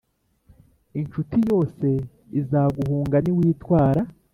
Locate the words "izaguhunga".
2.39-3.15